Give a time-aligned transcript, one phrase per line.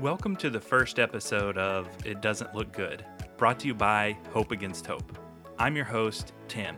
[0.00, 3.04] Welcome to the first episode of It Doesn't Look Good,
[3.36, 5.18] brought to you by Hope Against Hope.
[5.58, 6.76] I'm your host, Tim,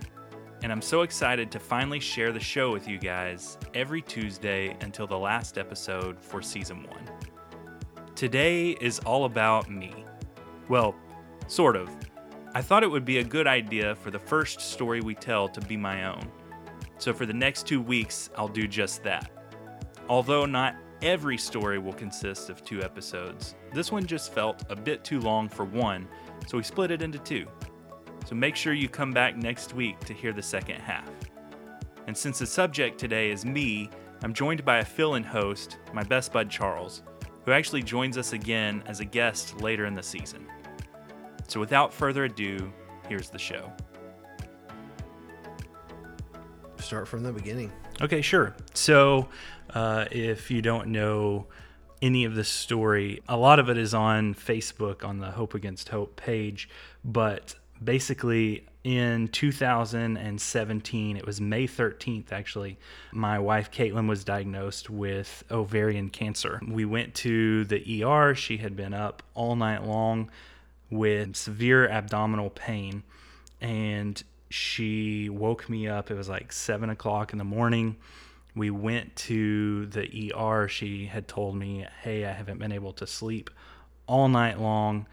[0.63, 5.07] and I'm so excited to finally share the show with you guys every Tuesday until
[5.07, 7.05] the last episode for season one.
[8.15, 10.07] Today is all about me.
[10.71, 10.95] Well,
[11.47, 11.91] sort of.
[12.55, 15.61] I thought it would be a good idea for the first story we tell to
[15.61, 16.27] be my own.
[16.97, 19.31] So for the next two weeks, I'll do just that.
[20.09, 23.55] Although not every story will consist of two episodes.
[23.73, 26.09] This one just felt a bit too long for one,
[26.47, 27.47] so we split it into two.
[28.27, 31.11] So make sure you come back next week to hear the second half.
[32.07, 33.91] And since the subject today is me,
[34.23, 37.03] I'm joined by a fill in host, my best bud Charles,
[37.45, 40.47] who actually joins us again as a guest later in the season.
[41.49, 42.73] So without further ado,
[43.09, 43.73] here's the show.
[46.79, 47.73] Start from the beginning.
[48.01, 48.55] Okay, sure.
[48.73, 49.29] So,
[49.75, 51.47] uh, if you don't know
[52.03, 55.91] any of this story, a lot of it is on Facebook on the Hope Against
[55.91, 56.69] Hope page.
[57.05, 62.79] But basically, in 2017, it was May 13th, actually,
[63.13, 66.61] my wife Caitlin was diagnosed with ovarian cancer.
[66.67, 68.35] We went to the ER.
[68.35, 70.31] She had been up all night long
[70.91, 73.03] with severe abdominal pain.
[73.61, 76.11] And she woke me up.
[76.11, 77.97] It was like seven o'clock in the morning.
[78.55, 80.69] We went to the ER.
[80.69, 83.51] She had told me, Hey, I haven't been able to sleep
[84.07, 85.07] all night long.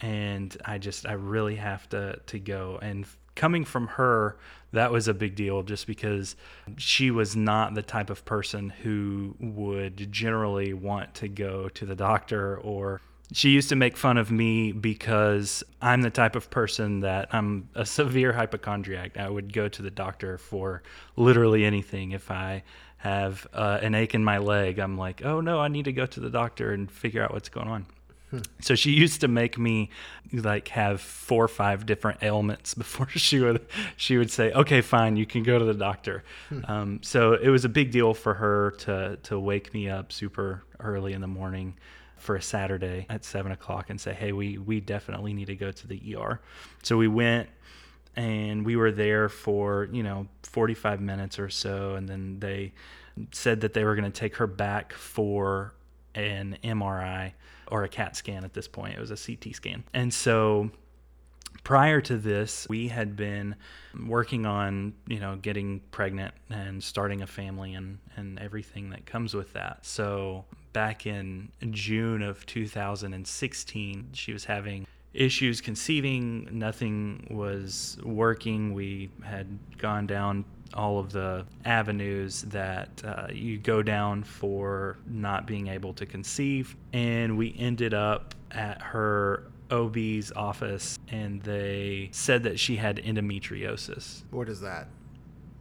[0.00, 2.78] And I just, I really have to, to go.
[2.82, 4.36] And coming from her,
[4.72, 6.36] that was a big deal just because
[6.76, 11.94] she was not the type of person who would generally want to go to the
[11.94, 13.00] doctor or
[13.34, 17.68] she used to make fun of me because I'm the type of person that I'm
[17.74, 19.16] a severe hypochondriac.
[19.16, 20.84] I would go to the doctor for
[21.16, 22.12] literally anything.
[22.12, 22.62] If I
[22.98, 26.06] have uh, an ache in my leg, I'm like, oh no, I need to go
[26.06, 27.86] to the doctor and figure out what's going on.
[28.60, 29.90] So she used to make me
[30.32, 35.16] like have four or five different ailments before she would she would say, "Okay, fine,
[35.16, 36.22] you can go to the doctor."
[36.66, 40.62] Um, so it was a big deal for her to to wake me up super
[40.78, 41.74] early in the morning
[42.24, 45.70] for a Saturday at seven o'clock and say, "Hey, we we definitely need to go
[45.70, 46.40] to the ER."
[46.82, 47.50] So we went,
[48.16, 52.72] and we were there for you know forty five minutes or so, and then they
[53.30, 55.74] said that they were going to take her back for
[56.14, 57.32] an MRI
[57.68, 58.42] or a CAT scan.
[58.42, 60.70] At this point, it was a CT scan, and so
[61.62, 63.54] prior to this, we had been
[64.06, 69.34] working on, you know, getting pregnant and starting a family and, and everything that comes
[69.34, 69.84] with that.
[69.86, 76.48] So back in June of 2016, she was having issues conceiving.
[76.52, 78.74] Nothing was working.
[78.74, 79.46] We had
[79.78, 85.94] gone down all of the avenues that uh, you go down for not being able
[85.94, 86.76] to conceive.
[86.92, 94.24] And we ended up at her OB's office and they said that she had endometriosis.
[94.30, 94.88] What is that?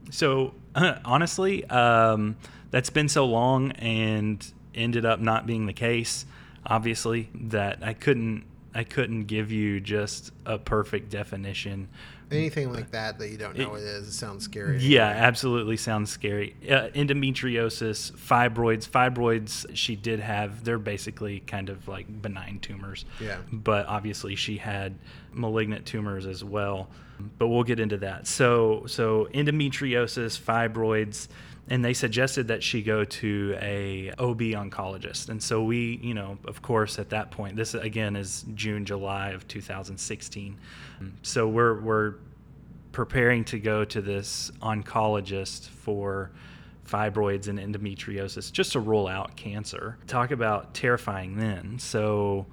[0.10, 2.36] So, honestly, um,
[2.72, 4.46] that's been so long and
[4.76, 6.26] ended up not being the case,
[6.66, 8.46] obviously, that I couldn't.
[8.76, 11.90] I couldn't give you just a perfect definition.
[12.32, 14.80] Anything like that that you don't know what it is, it sounds scary.
[14.80, 16.56] Yeah, absolutely sounds scary.
[16.64, 18.90] Uh, endometriosis, fibroids.
[18.90, 23.06] Fibroids, she did have, they're basically kind of like benign tumors.
[23.22, 23.38] Yeah.
[23.52, 24.96] But obviously she had
[25.32, 26.90] malignant tumors as well.
[27.38, 28.26] But we'll get into that.
[28.26, 31.28] So, so endometriosis, fibroids,
[31.70, 35.30] and they suggested that she go to a OB oncologist.
[35.30, 39.30] And so we, you know, of course, at that point, this again is June, July
[39.30, 40.58] of 2016.
[41.22, 42.16] So we're we're
[42.92, 46.32] preparing to go to this oncologist for
[46.88, 49.98] fibroids and endometriosis just to rule out cancer.
[50.06, 51.80] Talk about terrifying then.
[51.80, 52.46] So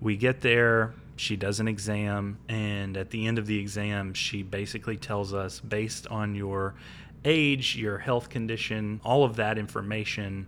[0.00, 4.42] we get there, she does an exam, and at the end of the exam, she
[4.42, 6.74] basically tells us based on your
[7.24, 10.46] age, your health condition, all of that information,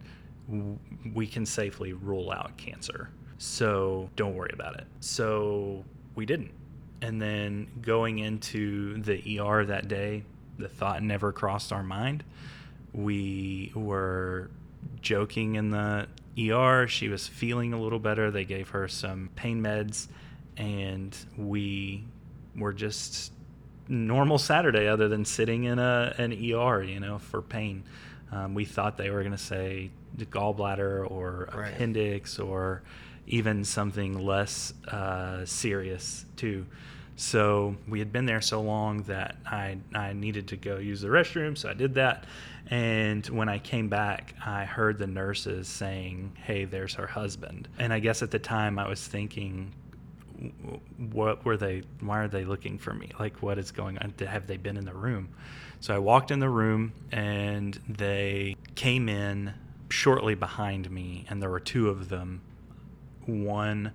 [1.14, 3.10] we can safely rule out cancer.
[3.38, 4.86] So don't worry about it.
[5.00, 5.84] So
[6.14, 6.52] we didn't.
[7.00, 10.24] And then going into the ER that day,
[10.58, 12.22] the thought never crossed our mind.
[12.92, 14.50] We were
[15.00, 16.06] joking in the
[16.38, 16.86] ER.
[16.86, 18.30] She was feeling a little better.
[18.30, 20.08] They gave her some pain meds,
[20.56, 22.04] and we
[22.54, 23.32] were just
[23.93, 27.85] normal Saturday, other than sitting in a an ER, you know, for pain.
[28.33, 31.73] Um, we thought they were going to say the gallbladder or Right.
[31.75, 32.83] appendix or
[33.27, 36.67] even something less uh, serious too.
[37.15, 41.09] So we had been there so long that I, I needed to go use the
[41.09, 42.25] restroom, so I did that.
[42.69, 47.69] And when I came back, I heard the nurses saying, Hey, there's her husband.
[47.79, 49.73] And I guess at the time I was thinking,
[51.12, 54.47] what were they why are they looking for me like what is going on have
[54.47, 55.29] they been in the room
[55.81, 59.53] so i walked in the room and they came in
[59.89, 62.41] shortly behind me and there were two of them
[63.27, 63.93] one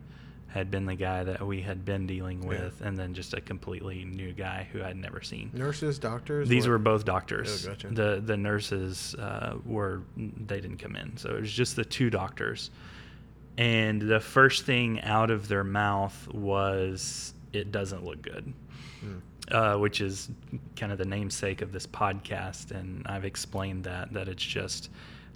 [0.58, 2.88] had been the guy that we had been dealing with, yeah.
[2.88, 5.52] and then just a completely new guy who I'd never seen.
[5.54, 6.48] Nurses, doctors.
[6.48, 6.72] These what?
[6.72, 7.66] were both doctors.
[7.66, 7.88] Oh, gotcha.
[7.90, 12.10] The the nurses uh, were they didn't come in, so it was just the two
[12.10, 12.72] doctors.
[13.58, 18.54] And the first thing out of their mouth was, "It doesn't look good."
[19.00, 19.18] Hmm.
[19.50, 20.30] Uh, which is
[20.76, 24.90] kind of the namesake of this podcast, and I've explained that that it's just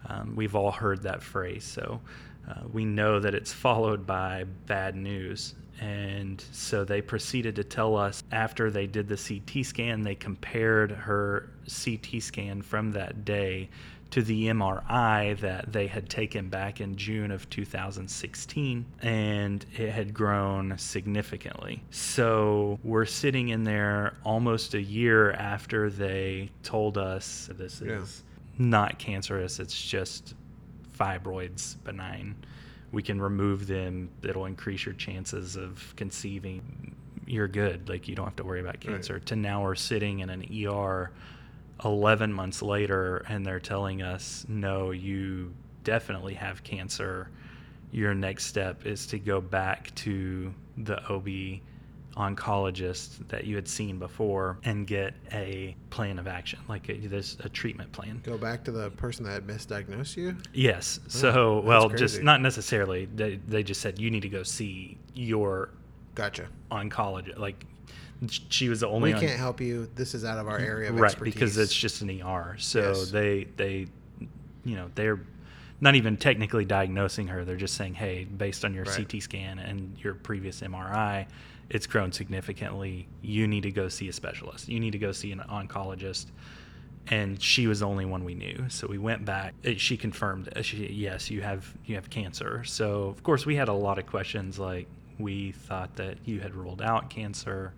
[0.07, 1.63] um, we've all heard that phrase.
[1.63, 2.01] So
[2.49, 5.55] uh, we know that it's followed by bad news.
[5.79, 10.91] And so they proceeded to tell us after they did the CT scan, they compared
[10.91, 13.69] her CT scan from that day
[14.11, 20.13] to the MRI that they had taken back in June of 2016, and it had
[20.13, 21.81] grown significantly.
[21.91, 28.23] So we're sitting in there almost a year after they told us this is
[28.59, 28.65] yeah.
[28.65, 30.35] not cancerous, it's just
[30.97, 32.35] fibroids benign.
[32.91, 34.09] We can remove them.
[34.21, 36.93] It'll increase your chances of conceiving.
[37.25, 37.87] You're good.
[37.87, 39.13] Like you don't have to worry about cancer.
[39.13, 39.25] Right.
[39.27, 41.11] To now we're sitting in an ER
[41.83, 47.29] 11 months later and they're telling us, no, you definitely have cancer.
[47.91, 51.61] Your next step is to go back to the OB
[52.15, 57.37] oncologist that you had seen before and get a plan of action, like a, this
[57.41, 58.21] a treatment plan.
[58.23, 60.35] Go back to the person that had misdiagnosed you.
[60.53, 60.99] Yes.
[61.05, 62.03] Oh, so, well, crazy.
[62.05, 63.05] just not necessarily.
[63.15, 65.69] They they just said you need to go see your
[66.15, 67.37] gotcha oncologist.
[67.37, 67.65] Like
[68.29, 69.13] she was the only.
[69.13, 69.21] One.
[69.21, 69.89] We can't help you.
[69.95, 71.33] This is out of our area of right expertise.
[71.33, 72.55] because it's just an ER.
[72.59, 73.11] So yes.
[73.11, 73.87] they they,
[74.63, 75.19] you know, they're
[75.79, 77.43] not even technically diagnosing her.
[77.43, 79.07] They're just saying, hey, based on your right.
[79.09, 81.25] CT scan and your previous MRI,
[81.69, 83.07] it's grown significantly.
[83.21, 84.69] You need to go see a specialist.
[84.69, 86.27] You need to go see an oncologist.
[87.07, 89.55] And she was the only one we knew, so we went back.
[89.77, 92.63] She confirmed, she, yes, you have you have cancer.
[92.63, 96.53] So of course we had a lot of questions, like we thought that you had
[96.53, 97.73] ruled out cancer,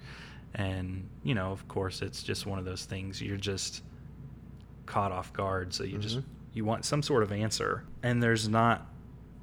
[0.56, 3.22] and you know, of course, it's just one of those things.
[3.22, 3.84] You're just
[4.86, 6.02] caught off guard, so you mm-hmm.
[6.02, 6.20] just
[6.54, 8.88] you want some sort of answer, and there's not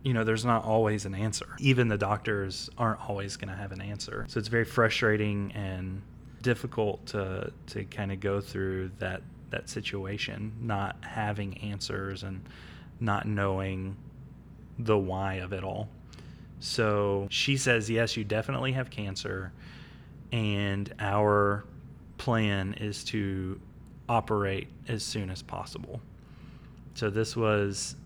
[0.03, 1.47] you know, there's not always an answer.
[1.59, 4.25] Even the doctors aren't always going to have an answer.
[4.29, 6.03] So it's very frustrating and
[6.43, 12.49] difficult to to kind of go through that that situation, not having answers and
[13.01, 13.97] not knowing
[14.79, 15.89] the why of it all.
[16.61, 19.53] So she says, "Yes, you definitely have cancer."
[20.33, 21.65] And our
[22.19, 23.61] plan is to
[24.09, 26.01] operate as soon as possible.
[26.95, 27.97] So this was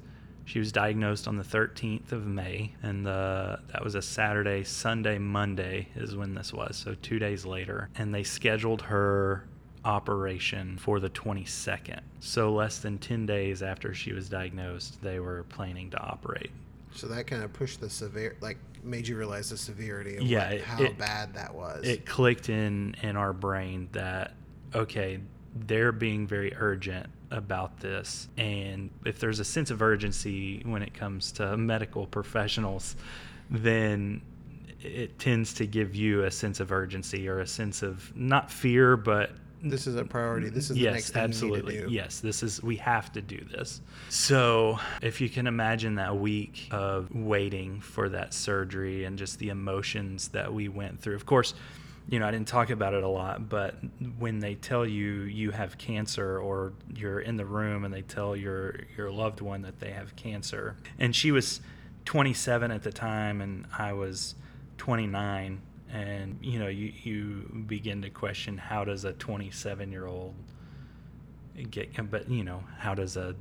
[0.44, 4.62] she was diagnosed on the 13th of May, and the, that was a Saturday.
[4.62, 7.88] Sunday, Monday is when this was, so two days later.
[7.96, 9.46] And they scheduled her
[9.84, 12.00] operation for the 22nd.
[12.20, 16.50] So, less than 10 days after she was diagnosed, they were planning to operate.
[16.94, 20.52] So, that kind of pushed the severe, like, made you realize the severity of yeah,
[20.52, 21.84] what, how it, bad that was.
[21.86, 24.34] It clicked in in our brain that,
[24.74, 25.20] okay,
[25.66, 28.28] they're being very urgent about this.
[28.36, 32.96] And if there's a sense of urgency when it comes to medical professionals,
[33.50, 34.22] then
[34.80, 38.96] it tends to give you a sense of urgency or a sense of not fear,
[38.96, 39.30] but
[39.64, 40.50] this is a priority.
[40.50, 41.74] This is yes, the next thing absolutely.
[41.74, 41.94] You need to do.
[41.94, 43.80] Yes, this is we have to do this.
[44.08, 49.48] So if you can imagine that week of waiting for that surgery and just the
[49.48, 51.16] emotions that we went through.
[51.16, 51.54] Of course,
[52.08, 53.76] you know, I didn't talk about it a lot, but
[54.18, 58.36] when they tell you you have cancer or you're in the room and they tell
[58.36, 61.60] your your loved one that they have cancer, and she was
[62.04, 64.34] 27 at the time and I was
[64.76, 65.62] 29
[65.92, 70.34] and you know you you begin to question how does a 27 year old
[71.70, 73.34] get but you know how does a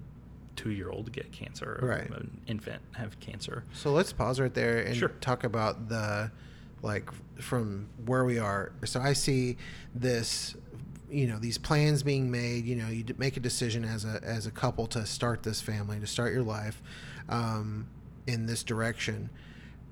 [0.56, 4.80] two year old get cancer right an infant have cancer so let's pause right there
[4.80, 5.10] and sure.
[5.20, 6.30] talk about the
[6.84, 7.10] like
[7.42, 8.74] from where we are.
[8.86, 9.58] So I see
[9.96, 10.56] this
[11.10, 14.48] you know these plans being made you know you make a decision as a as
[14.48, 16.82] a couple to start this family to start your life
[17.30, 17.88] um,
[18.26, 19.30] in this direction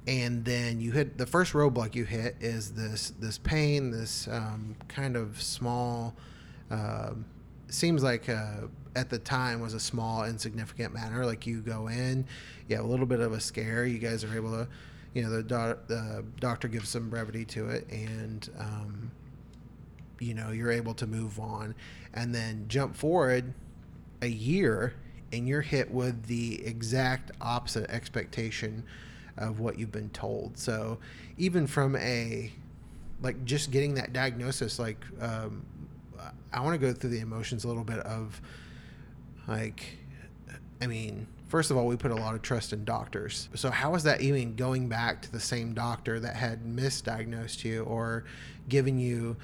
[0.08, 4.76] and then you hit the first roadblock you hit is this this pain this um,
[4.88, 6.16] kind of small
[6.72, 7.12] uh,
[7.68, 11.26] seems like uh, at the time was a small insignificant matter.
[11.26, 12.26] Like you go in
[12.68, 13.86] you have a little bit of a scare.
[13.86, 14.68] You guys are able to
[15.14, 19.12] you know the, the doctor gives some brevity to it and um,
[20.20, 21.76] you know you're able to move on.
[22.14, 23.54] And then jump forward
[24.22, 24.94] a year
[25.34, 28.84] and you're hit with the exact opposite expectation
[29.38, 30.58] of what you've been told.
[30.58, 30.98] So
[31.38, 32.52] even from a
[33.22, 35.64] like just getting that diagnosis like um,
[36.52, 38.42] i want to go through the emotions a little bit of
[39.48, 40.00] like
[40.82, 43.50] i mean first of all we put a lot of trust in doctors.
[43.56, 47.84] So how is that even going back to the same doctor that had misdiagnosed you
[47.84, 48.24] or
[48.70, 49.36] given you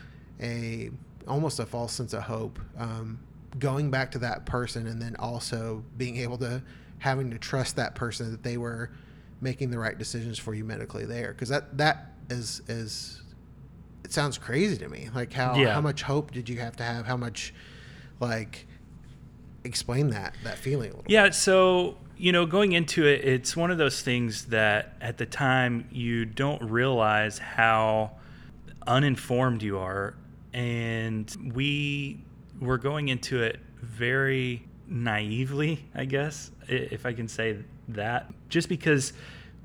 [0.41, 0.89] a
[1.27, 3.20] almost a false sense of hope um,
[3.60, 6.63] going back to that person and then also being able to
[7.00, 8.89] having to trust that person that they were
[9.41, 11.34] making the right decisions for you medically there.
[11.34, 13.22] Because that that is is
[14.03, 15.10] it sounds crazy to me.
[15.13, 15.74] Like how Yeah.
[15.74, 17.06] how much hope did you have to have?
[17.06, 17.53] How much
[18.20, 18.67] like
[19.63, 23.70] explain that that feeling a little Yeah, so you know, going into it, it's one
[23.70, 28.12] of those things that at the time you don't realize how
[28.88, 30.15] uninformed you are,
[30.51, 32.20] and we
[32.60, 37.58] were going into it very naively, I guess, if I can say
[37.89, 39.13] that, just because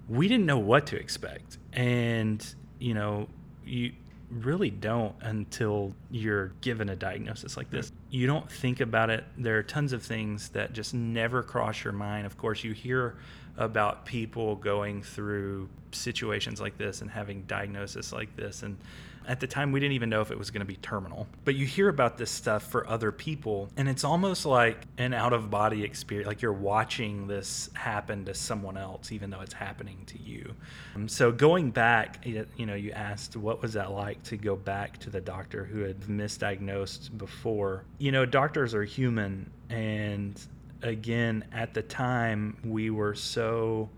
[0.09, 3.29] we didn't know what to expect, and you know,
[3.65, 3.93] you
[4.31, 7.93] really don't until you're given a diagnosis like this.
[8.11, 9.25] You don't think about it.
[9.37, 12.27] There are tons of things that just never cross your mind.
[12.27, 13.17] Of course, you hear
[13.59, 18.79] about people going through situations like this and having diagnosis like this and
[19.27, 21.27] at the time we didn't even know if it was going to be terminal.
[21.45, 25.33] But you hear about this stuff for other people and it's almost like an out
[25.33, 30.03] of body experience like you're watching this happen to someone else even though it's happening
[30.07, 30.55] to you.
[30.95, 34.57] Um, so going back you you know you asked what was that like to go
[34.57, 37.85] back to the doctor who had misdiagnosed before.
[37.99, 40.41] You know doctors are human and
[40.83, 43.89] again at the time we were so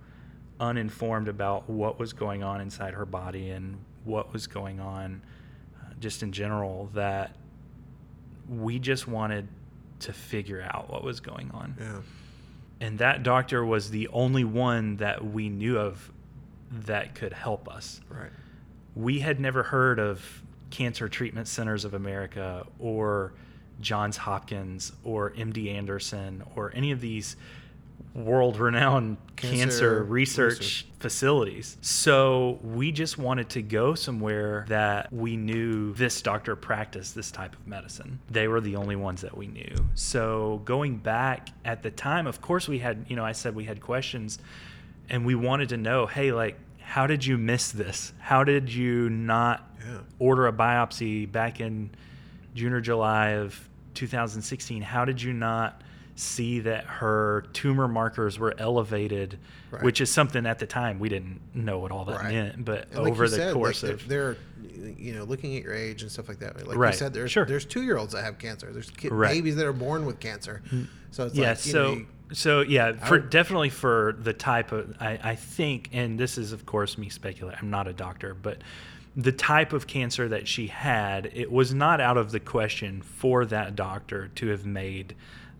[0.60, 5.22] uninformed about what was going on inside her body and what was going on
[5.80, 7.36] uh, just in general that
[8.48, 9.48] we just wanted
[10.00, 11.76] to figure out what was going on.
[11.78, 12.00] Yeah.
[12.80, 16.12] And that doctor was the only one that we knew of
[16.70, 18.00] that could help us.
[18.08, 18.30] Right.
[18.94, 23.32] We had never heard of Cancer Treatment Centers of America or
[23.80, 27.36] Johns Hopkins or MD Anderson or any of these
[28.14, 30.86] world renowned Cancer cancer, research, research.
[31.00, 31.76] facilities.
[31.80, 37.54] So we just wanted to go somewhere that we knew this doctor practiced this type
[37.54, 38.20] of medicine.
[38.30, 39.74] They were the only ones that we knew.
[39.94, 43.64] So going back at the time, of course, we had, you know, I said we
[43.64, 44.38] had questions
[45.10, 48.12] and we wanted to know hey, like, how did you miss this?
[48.20, 49.98] How did you not Yeah.
[50.20, 51.90] order a biopsy back in
[52.54, 54.82] June or July of 2016?
[54.82, 55.82] How did you not
[56.16, 59.38] see that her tumor markers were elevated,
[59.70, 59.82] Right.
[59.82, 62.32] which is something at the time we didn't know what all that Right.
[62.34, 64.36] meant, but And over the said, course like, of there,
[64.96, 66.66] you know, looking at your age and stuff like that.
[66.66, 66.92] Like Right.
[66.92, 67.44] you said, there's Sure.
[67.44, 68.72] there's two year olds that have cancer.
[68.72, 69.10] There's kid.
[69.10, 69.28] Mm.
[69.28, 70.62] babies that are born with cancer.
[71.10, 74.32] So it's yeah like, you so know, you- so yeah for would- definitely for the
[74.32, 77.92] type of I, I think and this is of course me speculating i'm not a
[77.92, 78.62] doctor but
[79.14, 83.44] the type of cancer that she had it was not out of the question for
[83.46, 85.14] that doctor to have made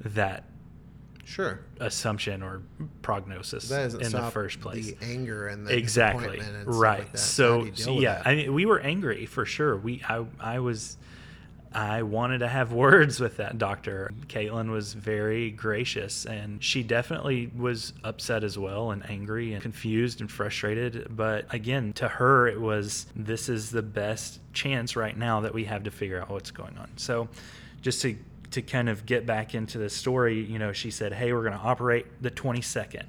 [0.04, 0.44] that
[1.24, 1.60] sure.
[1.80, 2.62] assumption or
[3.02, 4.92] prognosis in the first place.
[4.92, 6.38] the anger and the exactly.
[6.38, 7.00] and right.
[7.00, 7.18] like.
[7.18, 8.26] So, so yeah that?
[8.26, 9.76] i mean we were angry for sure.
[9.76, 10.96] We i i was
[11.72, 14.12] i wanted to have words with that doctor.
[14.26, 20.20] Caitlin was very gracious and she definitely was upset as well and angry and confused
[20.20, 21.08] and frustrated.
[21.10, 25.64] But again to her it was this is the best chance right now that we
[25.64, 26.90] have to figure out what's going on.
[26.96, 27.28] So
[27.80, 28.16] just to
[28.54, 31.58] to kind of get back into the story, you know, she said, Hey, we're going
[31.58, 33.04] to operate the 22nd.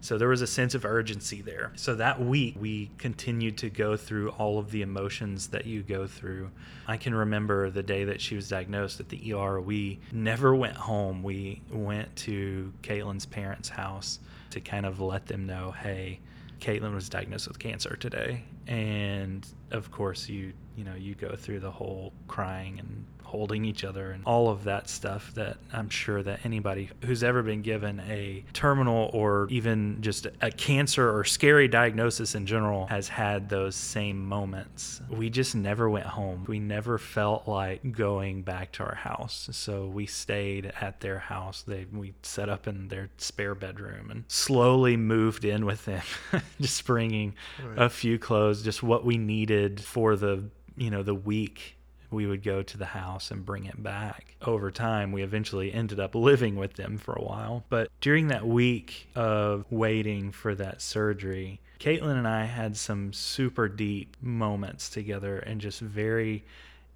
[0.00, 1.72] So there was a sense of urgency there.
[1.76, 6.08] So that week, we continued to go through all of the emotions that you go
[6.08, 6.50] through.
[6.88, 9.60] I can remember the day that she was diagnosed at the ER.
[9.60, 11.22] We never went home.
[11.22, 14.18] We went to Caitlin's parents' house
[14.50, 16.18] to kind of let them know, Hey,
[16.60, 18.42] Caitlin was diagnosed with cancer today.
[18.66, 23.84] And of course, you, you know, you go through the whole crying and holding each
[23.84, 28.00] other and all of that stuff that I'm sure that anybody who's ever been given
[28.08, 33.76] a terminal or even just a cancer or scary diagnosis in general has had those
[33.76, 35.00] same moments.
[35.10, 36.44] We just never went home.
[36.48, 39.48] We never felt like going back to our house.
[39.52, 41.62] So we stayed at their house.
[41.62, 46.02] They we set up in their spare bedroom and slowly moved in with them,
[46.60, 47.78] just bringing Right.
[47.86, 50.44] a few clothes, just what we needed for the,
[50.76, 51.76] you know, the week
[52.10, 54.34] we would go to the house and bring it back.
[54.42, 57.64] Over time, we eventually ended up living with them for a while.
[57.68, 63.68] But during that week of waiting for that surgery, Caitlin and I had some super
[63.68, 66.44] deep moments together and just very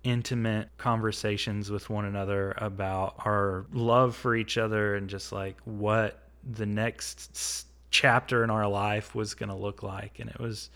[0.04, 6.18] intimate conversations with one another about our love for each other and just like what
[6.50, 10.18] the next chapter in our life was going to look like.
[10.18, 10.70] And it was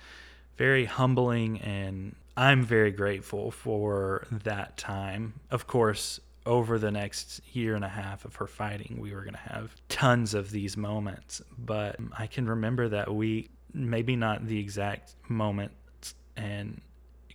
[0.57, 5.35] very humbling, and I'm very grateful for that time.
[5.51, 9.35] Of course, over the next year and a half of her fighting, we were going
[9.35, 11.41] to have tons of these moments.
[11.59, 16.81] But I can remember that we, maybe not the exact moments and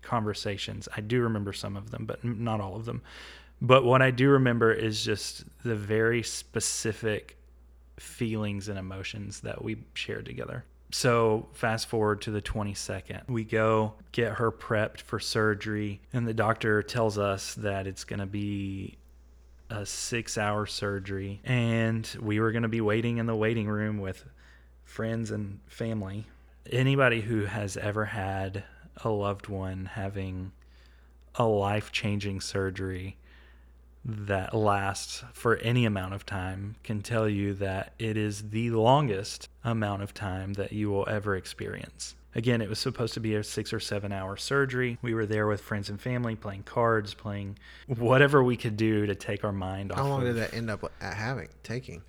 [0.01, 0.88] conversations.
[0.96, 3.01] I do remember some of them, but not all of them.
[3.62, 7.38] But what I do remember is just the very specific
[8.00, 10.63] feelings and emotions that we shared together.
[10.93, 13.29] So, fast forward to the 22nd.
[13.29, 18.19] We go get her prepped for surgery, and the doctor tells us that it's going
[18.19, 18.98] to be
[19.69, 21.39] a six hour surgery.
[21.45, 24.25] And we were going to be waiting in the waiting room with
[24.83, 26.25] friends and family.
[26.69, 28.63] Anybody who has ever had
[29.03, 30.51] a loved one having
[31.36, 33.17] a life changing surgery
[34.03, 39.48] that lasts for any amount of time can tell you that it is the longest
[39.63, 42.15] amount of time that you will ever experience.
[42.34, 44.98] Again, it was supposed to be a six or seven hour surgery.
[45.01, 49.15] We were there with friends and family, playing cards, playing whatever we could do to
[49.15, 49.98] take our mind off.
[49.98, 52.01] How long of, did that end up having, taking?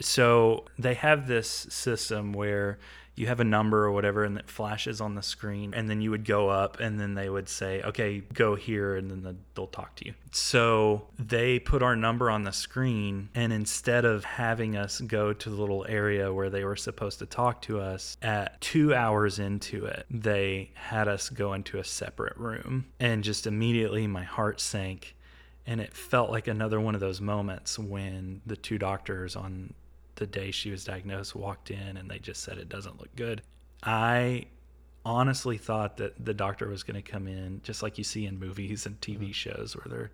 [0.00, 2.78] So they have this system where
[3.14, 6.10] you have a number or whatever and it flashes on the screen and then you
[6.10, 9.66] would go up and then they would say okay go here and then the, they'll
[9.66, 10.14] talk to you.
[10.30, 15.50] So they put our number on the screen and instead of having us go to
[15.50, 19.84] the little area where they were supposed to talk to us at two hours into
[19.86, 22.86] it they had us go into a separate room.
[22.98, 25.14] And just immediately my heart sank
[25.66, 29.74] and it felt like another one of those moments when the two doctors on
[30.16, 33.42] the day she was diagnosed walked in and they just said it doesn't look good.
[33.82, 34.46] I
[35.04, 38.38] honestly thought that the doctor was going to come in just like you see in
[38.38, 39.30] movies and TV mm-hmm.
[39.32, 40.10] shows where they're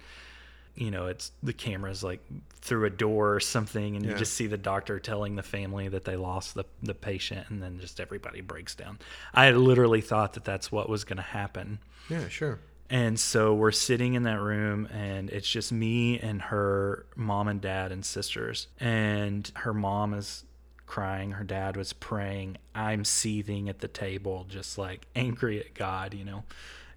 [0.79, 2.21] you know it's the cameras like
[2.61, 4.13] through a door or something and yeah.
[4.13, 7.63] you just see the doctor telling the family that they lost the, the patient and
[7.63, 8.99] then just everybody breaks down
[9.35, 13.71] i literally thought that that's what was going to happen yeah sure and so we're
[13.71, 18.69] sitting in that room, and it's just me and her mom and dad and sisters.
[18.81, 20.45] And her mom is
[20.87, 22.57] crying, her dad was praying.
[22.75, 26.45] I'm seething at the table, just like angry at God, you know.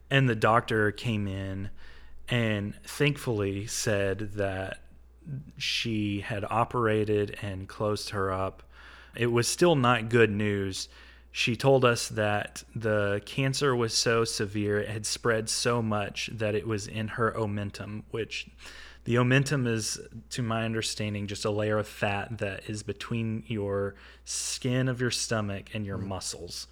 [0.10, 1.69] And the doctor came in
[2.30, 4.80] and thankfully said that
[5.58, 8.63] she had operated and closed her up.
[9.15, 10.88] It was still not good news
[11.32, 16.56] she told us that the cancer was so severe, it had spread so much that
[16.56, 18.48] it was in her omentum, which
[19.06, 20.00] the omentum is,
[20.32, 25.10] to my understanding, just a layer of fat that is between your skin of your
[25.10, 26.08] stomach and your mm.
[26.08, 26.67] muscles.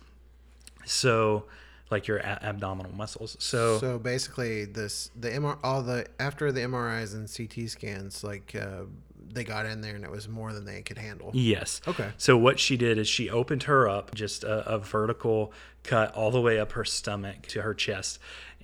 [0.86, 1.46] So,
[1.90, 3.38] like your a- abdominal muscles.
[3.40, 8.56] So, so basically, this the MR all the after the MRIs and CT scans, like
[8.56, 8.84] uh,
[9.32, 11.32] they got in there and it was more than they could handle.
[11.34, 11.82] Yes.
[11.88, 12.10] Okay.
[12.18, 16.32] So what she did is she opened her up, just a, a vertical cut all
[16.32, 18.20] the way up her stomach to her chest,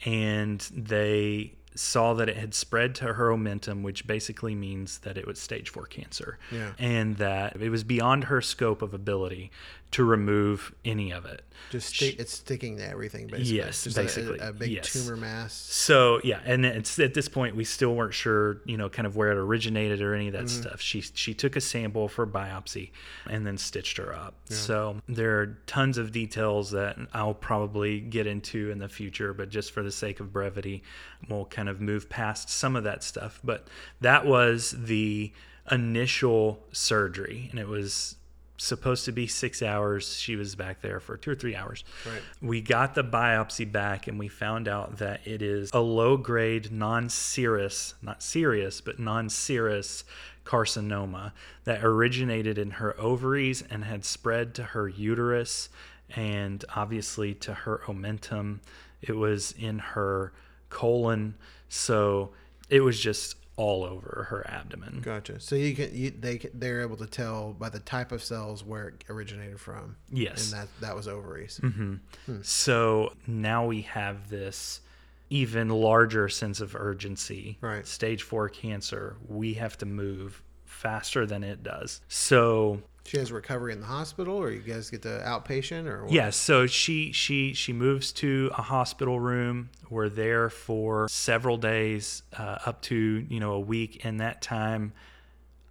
[0.06, 5.28] and they saw that it had spread to her omentum, which basically means that it
[5.28, 6.38] was stage four cancer.
[6.52, 6.72] Yeah.
[6.80, 9.52] And that it was beyond her scope of ability
[9.92, 11.42] to remove any of it.
[11.72, 13.58] Just it's sticking to everything, basically.
[13.58, 14.40] Yes, Just basically.
[14.40, 14.92] A, a big yes.
[14.92, 15.54] tumor mass.
[15.54, 19.16] So yeah, and it's at this point we still weren't sure, you know, kind of
[19.16, 20.62] where it originated or any of that mm-hmm.
[20.62, 20.82] stuff.
[20.82, 22.92] She she took a sample for biopsy
[23.30, 24.36] and then stitched her up.
[24.50, 24.58] Yeah.
[24.58, 29.50] So there are tons of details that I'll probably get into in the future, but
[29.50, 30.84] just for the sake of brevity,
[31.30, 33.40] we'll kind of move past some of that stuff.
[33.44, 33.68] But
[34.02, 35.32] that was the
[35.72, 38.18] initial surgery, and it was
[38.58, 40.18] supposed to be six hours.
[40.18, 41.84] She was back there for two or three hours.
[42.06, 42.22] Right.
[42.42, 46.72] We got the biopsy back and we found out that it is a low grade,
[46.72, 50.04] non serous, not serious, but non serous
[50.46, 51.32] carcinoma
[51.64, 55.70] that originated in her ovaries and had spread to her uterus
[56.16, 58.60] and obviously to her omentum.
[59.02, 60.32] It was in her
[60.70, 61.36] colon.
[61.68, 62.32] So
[62.70, 65.02] it was just all over her abdomen.
[65.02, 65.40] Gotcha.
[65.40, 68.90] So you can you, they they're able to tell by the type of cells where
[68.90, 69.96] it originated from.
[70.12, 71.60] Yes, and that that was ovaries.
[71.64, 71.96] Mm-hmm.
[72.26, 72.42] Hmm.
[72.42, 74.82] So now we have this
[75.30, 77.58] even larger sense of urgency.
[77.62, 77.88] Right.
[77.88, 79.16] Stage four cancer.
[79.28, 82.02] We have to move faster than it does.
[82.08, 86.12] So she has recovery in the hospital, or you guys get the outpatient, or what?
[86.12, 86.36] yes.
[86.36, 89.70] So she she she moves to a hospital room.
[89.90, 92.96] We're there for several days, uh, up to
[93.30, 94.04] you know a week.
[94.04, 94.92] In that time,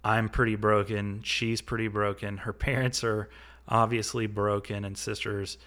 [0.03, 1.21] I'm pretty broken.
[1.23, 2.37] She's pretty broken.
[2.37, 3.29] Her parents are
[3.67, 5.57] obviously broken, and sisters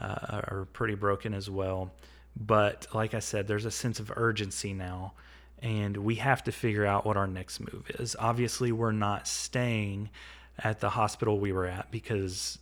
[0.00, 1.90] uh, are pretty broken as well.
[2.36, 5.14] But like I said, there's a sense of urgency now,
[5.60, 8.14] and we have to figure out what our next move is.
[8.16, 10.10] Obviously, we're not staying
[10.58, 12.58] at the hospital we were at because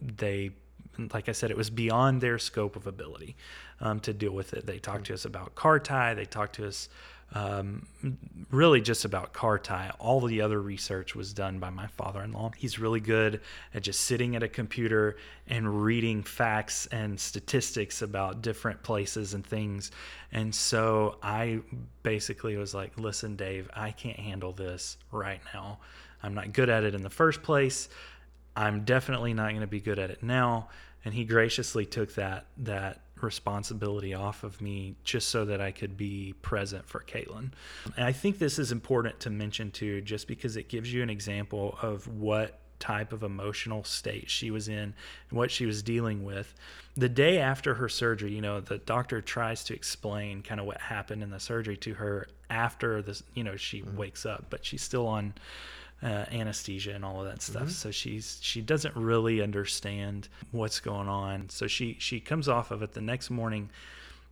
[0.00, 0.50] they
[1.12, 3.36] like I said, it was beyond their scope of ability
[3.80, 4.66] um, to deal with it.
[4.66, 6.14] They talked to us about car tie.
[6.14, 6.88] They talked to us
[7.34, 7.86] um,
[8.50, 9.90] really just about car tie.
[9.98, 12.52] All the other research was done by my father-in-law.
[12.56, 13.40] He's really good
[13.72, 15.16] at just sitting at a computer
[15.48, 19.90] and reading facts and statistics about different places and things.
[20.30, 21.60] And so I
[22.04, 25.80] basically was like, "Listen, Dave, I can't handle this right now.
[26.24, 27.88] I'm not good at it in the first place."
[28.56, 30.68] I'm definitely not going to be good at it now.
[31.04, 35.96] And he graciously took that that responsibility off of me just so that I could
[35.96, 37.52] be present for Caitlin.
[37.96, 41.10] And I think this is important to mention too, just because it gives you an
[41.10, 44.76] example of what type of emotional state she was in
[45.30, 46.54] and what she was dealing with.
[46.96, 50.80] The day after her surgery, you know, the doctor tries to explain kind of what
[50.80, 53.96] happened in the surgery to her after this, you know, she mm-hmm.
[53.96, 55.34] wakes up, but she's still on
[56.04, 57.62] uh, anesthesia and all of that stuff.
[57.62, 57.70] Mm-hmm.
[57.70, 61.48] So she's she doesn't really understand what's going on.
[61.48, 63.70] So she she comes off of it the next morning.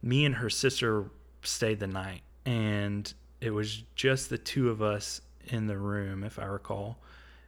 [0.03, 1.07] Me and her sister
[1.43, 6.39] stayed the night, and it was just the two of us in the room, if
[6.39, 6.99] I recall.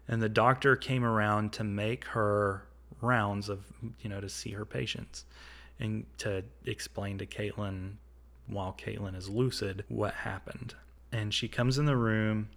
[0.09, 2.65] And the doctor came around to make her
[3.03, 3.65] rounds of
[4.01, 5.27] you know to see her patients
[5.79, 7.95] and to explain to Caitlin
[8.47, 10.75] while Caitlin is lucid what happened.
[11.13, 12.49] And she comes in the room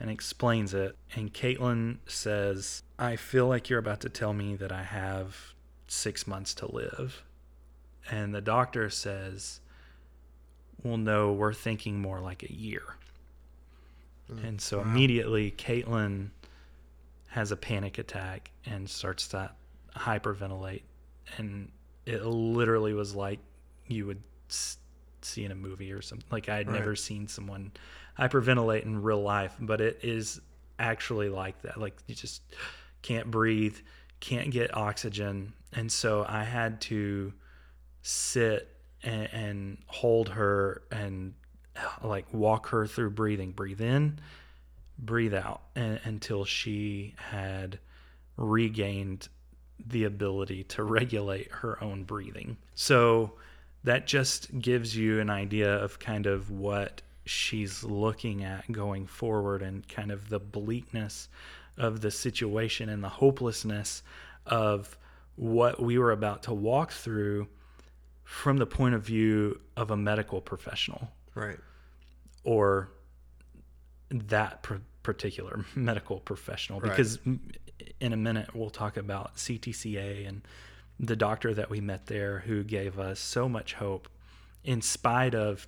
[0.00, 0.96] and explains it.
[1.14, 5.54] And Caitlin says, I feel like you're about to tell me that I have
[5.88, 7.22] six months to live.
[8.10, 9.60] And the doctor says,
[10.82, 12.82] Well, no, we're thinking more like a year.
[14.32, 14.84] Mm, and so wow.
[14.84, 16.30] immediately, Caitlin
[17.28, 19.50] has a panic attack and starts to
[19.96, 20.82] hyperventilate.
[21.36, 21.70] And
[22.06, 23.38] it literally was like
[23.86, 26.26] you would see in a movie or something.
[26.30, 26.78] Like I had right.
[26.78, 27.72] never seen someone
[28.18, 30.40] hyperventilate in real life, but it is
[30.78, 31.78] actually like that.
[31.78, 32.42] Like you just
[33.02, 33.76] can't breathe,
[34.20, 35.52] can't get oxygen.
[35.72, 37.32] And so I had to
[38.02, 41.34] sit and, and hold her and
[42.02, 43.52] like walk her through breathing.
[43.52, 44.18] Breathe in,
[44.98, 47.78] breathe out and, until she had
[48.36, 49.28] regained
[49.86, 52.56] the ability to regulate her own breathing.
[52.74, 53.34] So
[53.84, 59.62] that just gives you an idea of kind of what she's looking at going forward
[59.62, 61.28] and kind of the bleakness
[61.76, 64.02] of the situation and the hopelessness
[64.46, 64.96] of
[65.36, 67.46] what we were about to walk through
[68.24, 71.10] from the point of view of a medical professional.
[71.34, 71.58] Right.
[72.44, 72.90] Or
[74.10, 76.80] that pr- particular medical professional.
[76.80, 77.38] Because right.
[78.00, 80.42] in a minute, we'll talk about CTCA and
[80.98, 84.08] the doctor that we met there who gave us so much hope
[84.64, 85.66] in spite of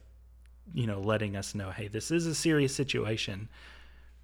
[0.74, 3.48] you know, letting us know, hey, this is a serious situation,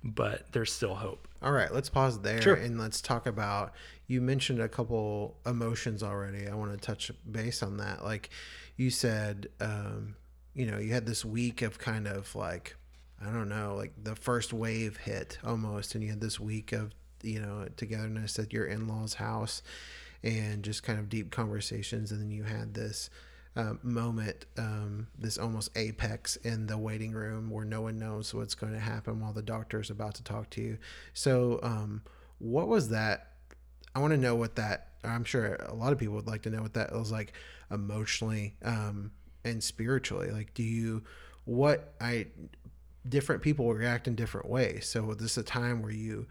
[0.03, 1.29] but there's still hope.
[1.43, 2.55] All right, let's pause there sure.
[2.55, 3.73] and let's talk about.
[4.07, 6.49] You mentioned a couple emotions already.
[6.49, 8.05] I want to touch base on that.
[8.05, 8.31] Like
[8.77, 10.17] you said, um,
[10.55, 12.77] you know, you had this week of kind of like,
[13.21, 16.95] I don't know, like the first wave hit almost, and you had this week of,
[17.23, 19.63] you know, togetherness at your in law's house
[20.23, 22.13] and just kind of deep conversations.
[22.13, 23.11] And then you had this
[23.57, 28.55] uh, moment, um, this almost apex in the waiting room where no one knows what's
[28.55, 30.79] going to happen while the doctor is about to talk to you.
[31.15, 32.03] So, um,
[32.39, 33.33] what was that?
[33.95, 34.89] I want to know what that.
[35.03, 37.33] I'm sure a lot of people would like to know what that was like
[37.71, 39.11] emotionally um,
[39.45, 40.31] and spiritually.
[40.31, 41.03] Like, do you
[41.45, 42.27] what I
[43.09, 44.87] different people react in different ways.
[44.89, 46.27] So, this a time where you,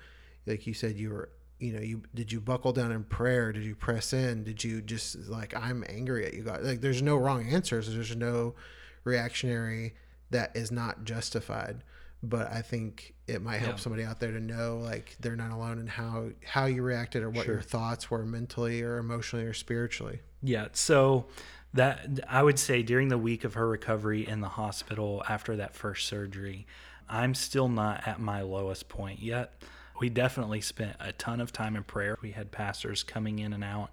[0.45, 3.51] like you said, you were you know you did you buckle down in prayer?
[3.51, 4.43] Did you press in?
[4.43, 6.61] Did you just like i'm angry at you guys?
[6.63, 7.93] Like there's no wrong answers.
[7.93, 8.55] There's no
[9.03, 9.95] reactionary
[10.31, 11.83] that is not justified.
[12.23, 13.81] But i think it might help yeah.
[13.81, 17.29] somebody out there to know like they're not alone in how how you reacted or
[17.29, 17.55] what sure.
[17.55, 20.21] your thoughts were mentally or emotionally or spiritually.
[20.41, 21.27] Yeah so
[21.75, 25.75] that i would say during the week of her recovery in the hospital after that
[25.75, 26.65] first surgery
[27.07, 29.61] i'm still not at my lowest point yet
[29.99, 32.17] we definitely spent a ton of time in prayer.
[32.21, 33.91] We had pastors coming in and out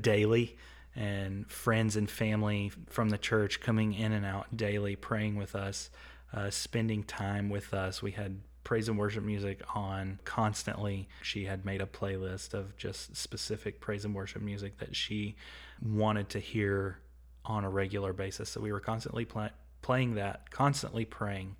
[0.00, 0.56] daily
[0.96, 5.90] and friends and family from the church coming in and out daily, praying with us,
[6.32, 8.02] uh, spending time with us.
[8.02, 11.08] We had praise and worship music on constantly.
[11.22, 15.36] She had made a playlist of just specific praise and worship music that she
[15.80, 16.98] wanted to hear
[17.44, 18.50] on a regular basis.
[18.50, 19.50] So we were constantly pl-
[19.82, 21.56] playing that, constantly praying.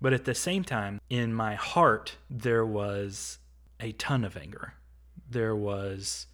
[0.00, 3.38] But at the same time, in my heart, there was
[3.80, 4.74] a ton of anger.
[5.28, 6.26] There was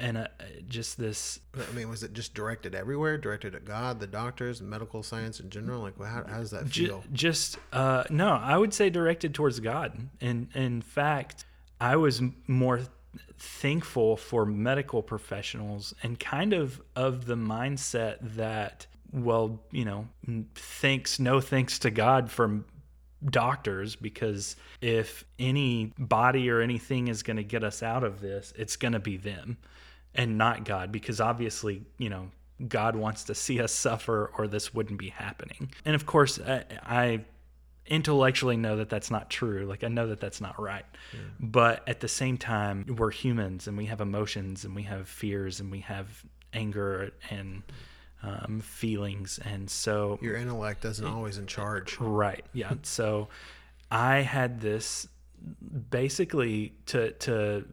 [0.00, 0.28] and uh,
[0.68, 3.18] just this I mean, was it just directed everywhere?
[3.18, 5.82] Directed at God, the doctors, medical science in general?
[5.82, 7.04] Like, how, how does that feel?
[7.12, 10.08] just uh, no, I would say directed towards God.
[10.20, 11.44] And in fact,
[11.80, 12.80] I was more
[13.38, 20.08] thankful for medical professionals and kind of of the mindset that well, you know,
[20.54, 22.62] thanks no thanks to God for
[23.24, 28.52] doctors because if any body or anything is going to get us out of this,
[28.56, 29.58] it's going to be them
[30.14, 32.30] and not God because obviously, you know,
[32.66, 35.72] God wants to see us suffer or this wouldn't be happening.
[35.84, 37.24] And of course, I, I
[37.86, 39.66] intellectually know that that's not true.
[39.66, 40.84] Like I know that that's not right.
[41.12, 41.20] Yeah.
[41.40, 45.60] But at the same time, we're humans and we have emotions and we have fears
[45.60, 47.62] and we have anger and
[48.22, 49.38] um, feelings.
[49.44, 51.98] And so your intellect isn't always in charge.
[51.98, 52.44] Right.
[52.52, 52.74] Yeah.
[52.82, 53.28] so
[53.90, 55.08] I had this
[55.90, 57.66] basically to, to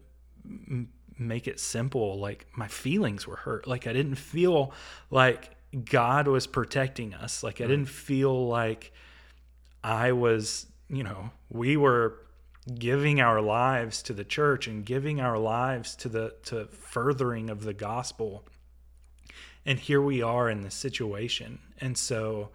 [1.18, 2.20] make it simple.
[2.20, 3.68] Like my feelings were hurt.
[3.68, 4.74] Like I didn't feel
[5.12, 5.52] like
[5.86, 7.44] God was protecting us.
[7.44, 8.94] Like I didn't feel like
[9.84, 12.20] I was, you know, we were
[12.76, 17.64] giving our lives to the church and giving our lives to the to furthering of
[17.64, 18.46] the gospel.
[19.68, 21.60] And here we are in this situation.
[21.82, 22.52] And so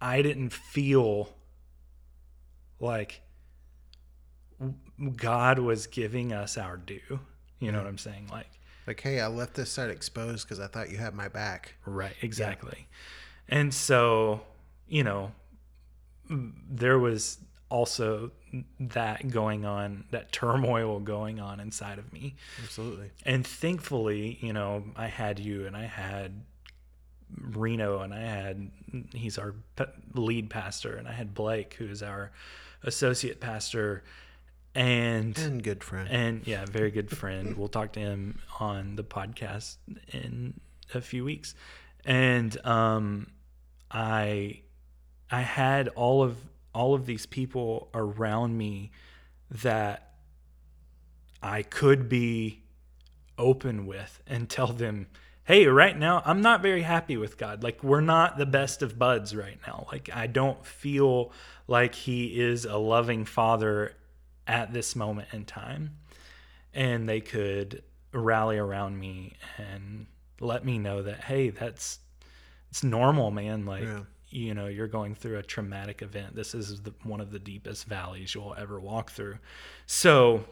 [0.00, 1.34] I didn't feel
[2.80, 3.20] like
[5.16, 7.20] God was giving us our due.
[7.58, 8.28] You know what I'm saying?
[8.32, 8.48] Like
[8.86, 11.74] like hey, I left this side exposed cuz I thought you had my back.
[11.84, 12.88] Right, exactly.
[13.48, 13.58] Yeah.
[13.58, 14.40] And so,
[14.88, 15.32] you know,
[16.30, 17.36] there was
[17.68, 18.32] also
[18.80, 22.34] that going on, that turmoil going on inside of me.
[22.62, 23.10] Absolutely.
[23.24, 26.42] And thankfully, you know, I had you and I had
[27.38, 28.70] Reno and I had,
[29.14, 29.54] he's our
[30.14, 32.32] lead pastor, and I had Blake, who's our
[32.82, 34.02] associate pastor.
[34.74, 36.08] And and good friend.
[36.08, 37.56] And yeah, very good friend.
[37.58, 39.76] we'll talk to him on the podcast
[40.12, 40.60] in
[40.94, 41.54] a few weeks.
[42.04, 43.26] And um
[43.90, 44.60] I
[45.30, 46.36] I had all of
[46.74, 48.90] all of these people around me
[49.50, 50.14] that
[51.42, 52.62] I could be
[53.38, 55.08] open with and tell them,
[55.44, 57.62] hey, right now I'm not very happy with God.
[57.62, 59.86] Like we're not the best of buds right now.
[59.90, 61.32] Like I don't feel
[61.66, 63.96] like he is a loving father
[64.46, 65.96] at this moment in time.
[66.72, 70.06] And they could rally around me and
[70.40, 71.98] let me know that, hey, that's
[72.68, 73.66] it's normal, man.
[73.66, 76.34] Like yeah you know you're going through a traumatic event.
[76.34, 79.38] This is the, one of the deepest valleys you'll ever walk through.
[79.86, 80.44] So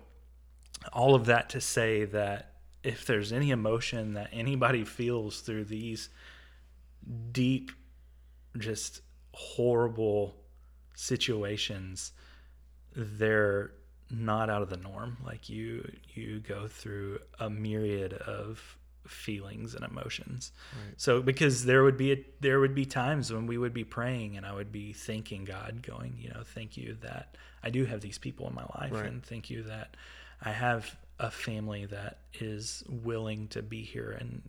[0.93, 6.09] all of that to say that if there's any emotion that anybody feels through these
[7.33, 7.73] deep
[8.57, 10.35] just horrible
[10.95, 12.13] situations
[12.95, 13.73] they're
[14.11, 15.17] not out of the norm.
[15.25, 18.77] Like you you go through a myriad of
[19.09, 20.53] feelings and emotions.
[20.73, 20.95] Right.
[20.97, 24.37] So because there would be a, there would be times when we would be praying
[24.37, 28.01] and I would be thanking God, going, you know, thank you that I do have
[28.01, 29.07] these people in my life, right.
[29.07, 29.97] and thank you that
[30.43, 34.43] I have a family that is willing to be here and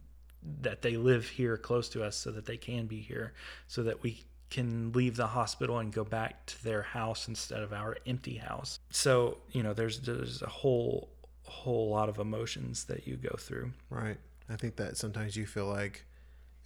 [0.62, 3.34] that they live here close to us so that they can be here
[3.68, 7.72] so that we can leave the hospital and go back to their house instead of
[7.72, 8.80] our empty house.
[8.90, 11.10] So, you know, there's there's a whole
[11.44, 13.72] whole lot of emotions that you go through.
[13.90, 14.18] Right.
[14.50, 16.06] I think that sometimes you feel like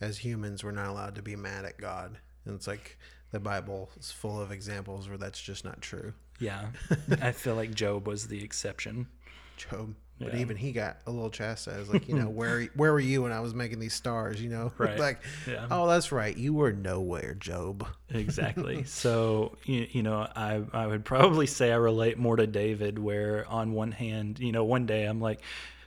[0.02, 2.18] as humans we're not allowed to be mad at God.
[2.46, 2.98] And it's like
[3.32, 6.14] the Bible is full of examples where that's just not true.
[6.40, 6.68] Yeah.
[7.22, 9.08] I feel like Job was the exception.
[9.58, 9.96] Job.
[10.20, 10.42] But yeah.
[10.42, 13.40] even he got a little chastised, like you know, where where were you when I
[13.40, 14.42] was making these stars?
[14.42, 14.98] You know, right?
[15.00, 15.68] like, yeah.
[15.72, 17.88] oh, that's right, you were nowhere, Job.
[18.10, 18.84] exactly.
[18.84, 23.48] So you, you know, I I would probably say I relate more to David, where
[23.50, 25.42] on one hand, you know, one day I'm like,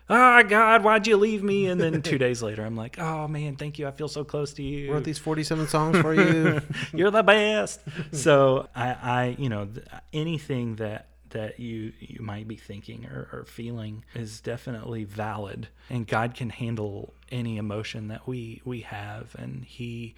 [0.09, 1.67] oh God, why'd you leave me?
[1.67, 3.87] And then two days later, I'm like, oh man, thank you.
[3.87, 4.93] I feel so close to you.
[4.93, 6.61] Wrote these 47 songs for you.
[6.93, 7.81] You're the best.
[8.13, 9.69] so I, I, you know,
[10.13, 16.07] anything that that you you might be thinking or, or feeling is definitely valid, and
[16.07, 20.15] God can handle any emotion that we we have, and He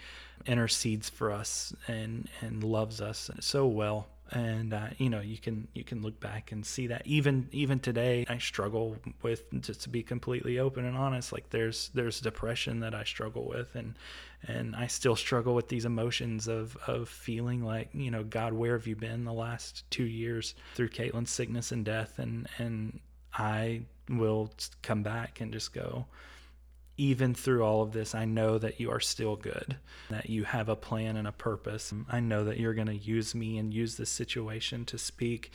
[0.46, 5.68] intercedes for us and and loves us so well and uh, you know you can
[5.74, 9.88] you can look back and see that even even today I struggle with just to
[9.88, 13.94] be completely open and honest like there's there's depression that I struggle with and
[14.46, 18.76] and I still struggle with these emotions of of feeling like you know God where
[18.76, 22.18] have you been the last two years through Caitlin's sickness and death?
[22.18, 23.00] And and
[23.32, 26.06] I will come back and just go
[26.98, 29.76] even through all of this, I know that you are still good,
[30.10, 31.94] that you have a plan and a purpose.
[32.10, 35.50] I know that you're going to use me and use this situation to speak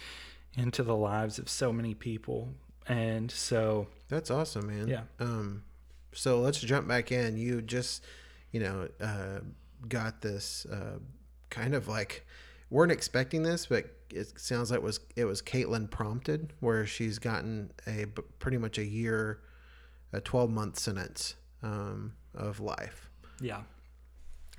[0.56, 2.50] into the lives of so many people
[2.88, 4.88] And so That's awesome, man.
[4.88, 5.02] Yeah.
[5.20, 5.64] Um,
[6.14, 7.38] so let's jump back in.
[7.38, 8.04] You just,
[8.52, 9.40] you know, uh,
[9.88, 11.00] got this uh,
[11.50, 12.26] kind of like
[12.70, 17.20] weren't expecting this, but it sounds like it was it was Caitlin prompted, where she's
[17.20, 18.06] gotten a
[18.40, 19.40] pretty much a year,
[20.14, 23.10] a twelve month sentence um, of life.
[23.42, 23.62] Yeah.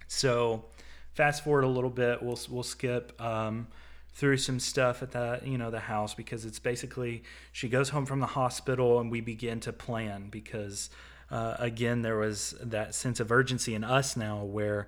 [0.08, 0.66] So,
[1.14, 2.22] fast forward a little bit.
[2.22, 3.68] We'll we'll skip um,
[4.12, 8.06] through some stuff at the you know the house because it's basically she goes home
[8.06, 10.90] from the hospital and we begin to plan because
[11.30, 14.86] uh, again there was that sense of urgency in us now where.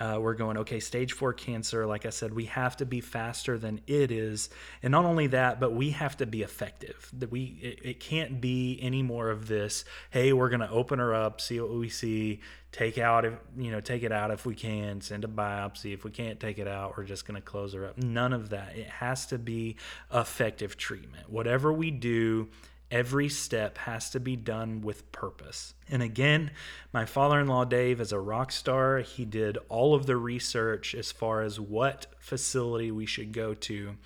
[0.00, 3.58] Uh, we're going okay stage four cancer like i said we have to be faster
[3.58, 4.50] than it is.
[4.82, 7.10] And not only that but we have to be effective.
[7.12, 10.98] That we it, it can't be any more of this hey we're going to open
[10.98, 12.40] her up see what we see
[12.72, 16.04] take out if you know take it out if we can send a biopsy if
[16.04, 17.98] we can't take it out we're just going to close her up.
[17.98, 18.76] None of that.
[18.76, 19.76] It has to be
[20.12, 21.30] effective treatment.
[21.30, 22.48] Whatever we do
[22.90, 25.74] every step has to be done with purpose.
[25.90, 26.50] And again
[26.92, 28.98] my father-in-law dave is a rock star.
[28.98, 33.96] He did all of the research as far as what facility we should go to.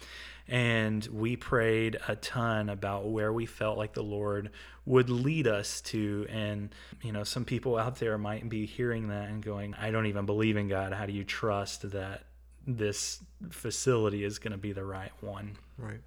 [0.48, 4.50] And we prayed a ton about where we felt like the lord
[4.86, 6.26] would lead us to.
[6.28, 10.06] And you know some people out there might be hearing that and going i don't
[10.06, 10.92] even believe in god.
[10.92, 12.24] How do you trust that
[12.66, 15.56] this facility is going to be the right one?
[15.78, 16.00] Right.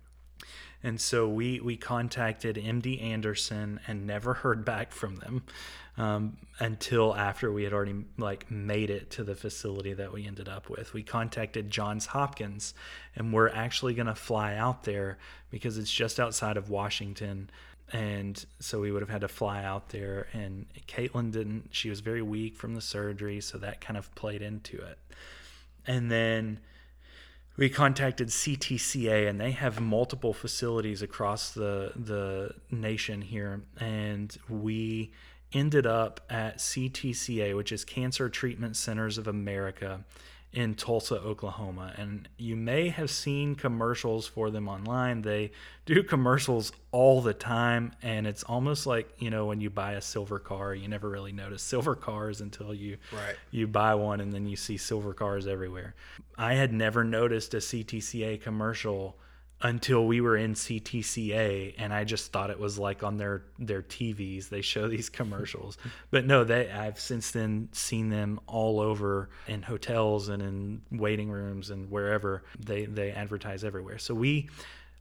[0.83, 5.43] And so we we contacted MD Anderson and never heard back from them
[5.97, 10.49] um, until after we had already like made it to the facility that we ended
[10.49, 10.93] up with.
[10.93, 12.73] We contacted Johns Hopkins,
[13.15, 15.17] and we're actually going to fly out there
[15.51, 17.49] because it's just outside of Washington.
[17.91, 21.69] And so we would have had to fly out there, and Caitlin didn't.
[21.71, 24.97] She was very weak from the surgery, so that kind of played into it.
[25.85, 26.59] And then
[27.55, 33.61] we contacted CTCA and they have multiple facilities across the the nation here.
[33.79, 35.11] And we
[35.51, 40.03] ended up at CTCA which is Cancer Treatment Centers of America
[40.53, 41.93] in Tulsa, Oklahoma.
[41.97, 45.23] And you may have seen commercials for them online.
[45.23, 45.51] They
[45.85, 50.01] do commercials all the time and it's almost like, you know, when you buy a
[50.01, 53.35] silver car, you never really notice silver cars until you Right.
[53.49, 55.95] you buy one and then you see silver cars everywhere.
[56.37, 59.17] I had never noticed a CTCA commercial
[59.63, 63.81] until we were in CTCA and I just thought it was like on their their
[63.81, 65.77] TVs they show these commercials.
[66.11, 71.31] But no, they I've since then seen them all over in hotels and in waiting
[71.31, 73.97] rooms and wherever they they advertise everywhere.
[73.97, 74.49] So we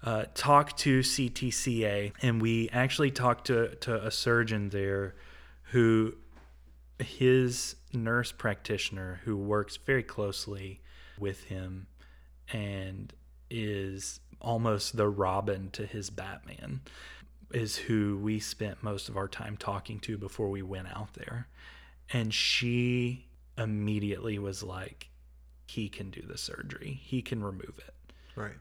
[0.05, 5.16] uh, talked to CTCA and we actually talked to to a surgeon there
[5.72, 6.14] who
[6.98, 10.81] his nurse practitioner who works very closely
[11.18, 11.88] with him
[12.53, 13.12] and
[13.51, 16.81] is almost the Robin to his Batman
[17.50, 21.46] is who we spent most of our time talking to before we went out there.
[22.12, 23.26] And she
[23.57, 25.09] immediately was like,
[25.66, 27.94] he can do the surgery, he can remove it
[28.35, 28.52] Right.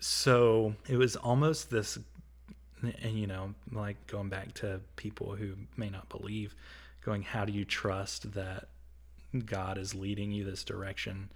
[0.00, 1.98] so it was almost this
[3.02, 6.54] and you know like going back to people who may not believe
[7.04, 8.68] going how do you trust that
[9.46, 11.30] god is leading you this direction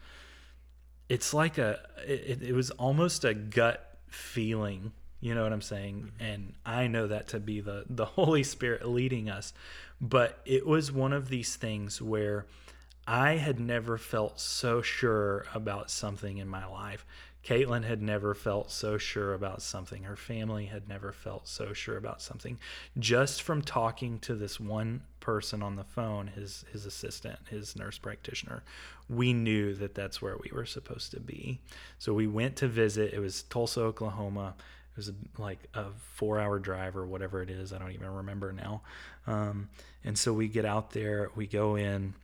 [1.11, 5.97] it's like a it, it was almost a gut feeling you know what i'm saying
[6.07, 6.25] mm-hmm.
[6.25, 9.53] and i know that to be the the holy spirit leading us
[10.01, 12.47] but it was one of these things where
[13.07, 17.05] I had never felt so sure about something in my life.
[17.45, 20.05] Caitlin had never felt so sure about something.
[20.05, 22.59] Her family had never felt so sure about something.
[22.99, 27.99] Just from talking to this one person on the phone, his his assistant, his nurse
[27.99, 28.63] practitioner,
[29.09, 31.61] we knew that that's where we were supposed to be.
[31.99, 33.13] So we went to visit.
[33.13, 34.55] It was Tulsa, Oklahoma.
[34.93, 37.73] It was like a four hour drive or whatever it is.
[37.73, 38.83] I don't even remember now.
[39.27, 39.69] Um,
[40.05, 42.15] and so we get out there, we go in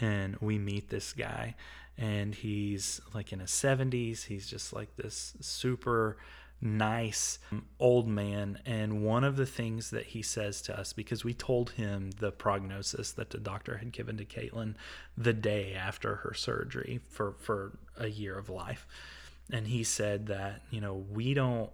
[0.00, 1.54] and we meet this guy
[1.98, 6.16] and he's like in his 70s he's just like this super
[6.62, 8.58] nice um, old man.
[8.64, 12.30] And one of the things that he says to us because we told him the
[12.30, 14.74] prognosis that the doctor had given to Caitlin
[15.18, 18.86] the day after her surgery for for a year of life.
[19.52, 21.70] And he said that you know we don't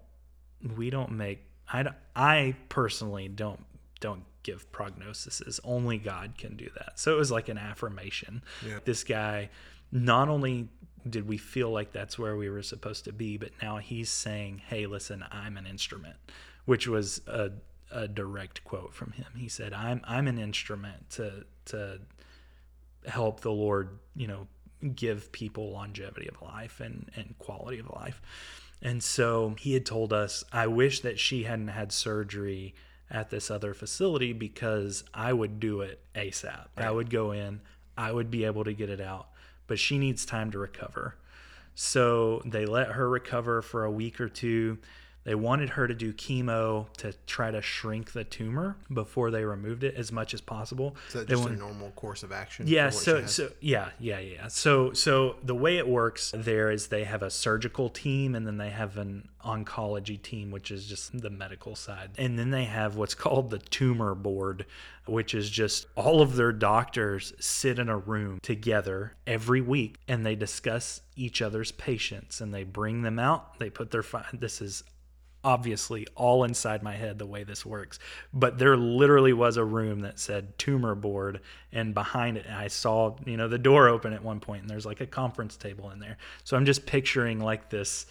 [0.76, 3.64] we don't make I, don't- I personally don't
[4.00, 5.60] don't give prognoses.
[5.64, 6.98] Only god can do that.
[6.98, 8.42] So it was like an affirmation.
[8.66, 8.78] Yeah.
[8.84, 9.50] this guy
[9.92, 10.68] not only
[11.10, 13.36] did we feel like that's where we were supposed to be?
[13.36, 16.16] But now he's saying hey listen i'm an instrument
[16.64, 17.50] which was a,
[17.90, 19.26] a direct quote from him.
[19.36, 22.00] He said i'm i'm an instrument to to
[23.06, 24.46] help the lord you know
[24.94, 28.20] give people longevity of life and and quality of life.
[28.80, 32.74] And so he had told us, I wish that she hadn't had surgery
[33.10, 36.66] at this other facility because I would do it ASAP.
[36.76, 37.60] I would go in,
[37.96, 39.28] I would be able to get it out,
[39.68, 41.14] but she needs time to recover.
[41.76, 44.78] So they let her recover for a week or two.
[45.28, 49.84] They wanted her to do chemo to try to shrink the tumor before they removed
[49.84, 50.96] it as much as possible.
[51.08, 52.66] Is that They just wanted- a normal course of action?
[52.66, 56.32] yeah for what she so so yeah yeah yeah so so the way it works
[56.34, 60.70] there is they have a surgical team and then they have an oncology team which
[60.70, 64.64] is just the medical side and then they have what's called the tumor board
[65.06, 70.24] which is just all of their doctors sit in a room together every week and
[70.24, 74.84] they discuss each other's patients and they bring them out they put their this is
[75.44, 77.98] obviously all inside my head the way this works.
[78.32, 81.40] But there literally was a room that said tumor board
[81.72, 84.86] and behind it i saw you know the door open at one point and there's
[84.86, 86.16] like a conference table in there.
[86.44, 88.06] So i'm just picturing like this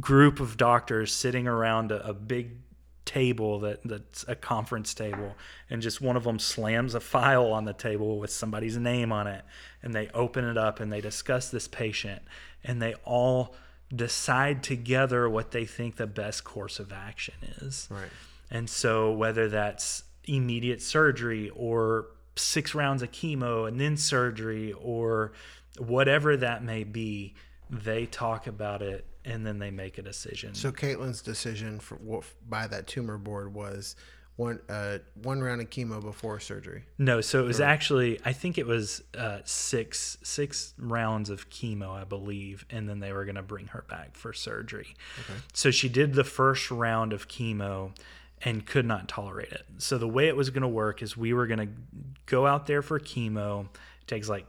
[0.00, 2.56] group of doctors sitting around a, a big
[3.04, 5.36] table that that's a conference table
[5.70, 9.28] and just one of them slams a file on the table with somebody's name on
[9.28, 9.44] it
[9.82, 12.20] and they open it up and they discuss this patient
[12.64, 13.54] and they all
[13.94, 18.08] decide together what they think the best course of action is Right.
[18.50, 25.32] and so whether that's immediate surgery or six rounds of chemo and then surgery or
[25.78, 27.34] whatever that may be
[27.70, 31.98] they talk about it and then they make a decision So Caitlin's decision for
[32.48, 33.96] by that tumor board was
[34.36, 36.84] one uh, one round of chemo before surgery.
[36.98, 41.90] No, so it was actually I think it was uh, six six rounds of chemo,
[41.90, 44.94] I believe, and then they were going to bring her back for surgery.
[45.20, 45.40] Okay.
[45.54, 47.92] So she did the first round of chemo
[48.42, 49.64] and could not tolerate it.
[49.78, 51.68] So the way it was going to work is we were going to
[52.26, 53.64] go out there for chemo.
[53.64, 54.46] It takes like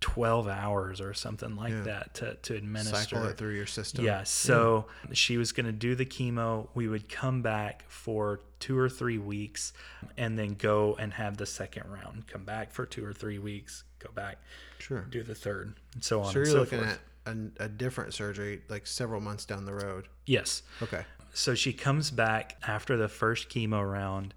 [0.00, 1.80] 12 hours or something like Yeah.
[1.82, 2.96] that to, to administer.
[2.96, 4.04] Cycle it through your system.
[4.04, 6.68] Yeah, so she was going to do the chemo.
[6.74, 9.72] We would come back for two or three weeks
[10.18, 12.26] and then go and have the second round.
[12.26, 14.38] Come back for two or three weeks, go back,
[14.78, 15.00] Sure.
[15.10, 17.00] do the third, and so on So you're so looking forth.
[17.26, 20.08] at a, a different surgery like several months down the road.
[20.26, 20.62] yes.
[20.82, 21.04] Okay.
[21.32, 24.32] So she comes back after the first chemo round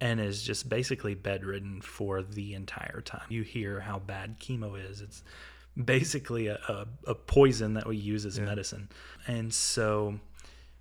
[0.00, 3.26] and is just basically bedridden for the entire time.
[3.28, 5.00] You hear how bad chemo is.
[5.00, 5.22] It's
[5.82, 8.88] basically a, a, a poison that we use as medicine.
[9.26, 10.18] And so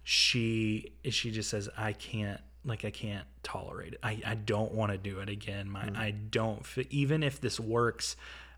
[0.04, 4.00] she she just says, I can't like I can't tolerate it.
[4.04, 5.70] I, I don't want to do it again.
[5.70, 5.98] My mm.
[5.98, 8.16] I don't even if this works,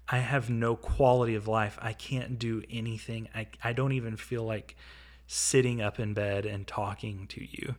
[0.07, 1.77] I have no quality of life.
[1.81, 3.29] I can't do anything.
[3.33, 4.75] I I don't even feel like
[5.27, 7.75] sitting up in bed and talking to you.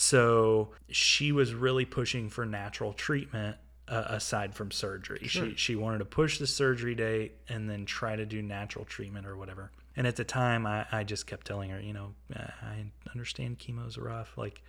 [0.00, 5.26] So she was really pushing for natural treatment uh, aside from surgery.
[5.28, 9.26] She she wanted to push the surgery date and then try to do natural treatment
[9.26, 9.70] or whatever.
[9.94, 13.98] And at the time, I, I just kept telling her, you know, I understand chemo's
[13.98, 14.38] rough.
[14.38, 14.62] Like,